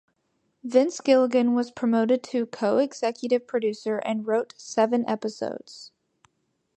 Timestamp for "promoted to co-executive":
1.69-3.45